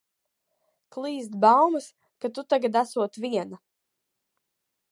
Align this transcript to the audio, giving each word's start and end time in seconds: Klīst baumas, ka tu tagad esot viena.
Klīst 0.95 1.35
baumas, 1.43 1.89
ka 2.25 2.31
tu 2.37 2.45
tagad 2.55 2.79
esot 2.81 3.21
viena. 3.27 3.61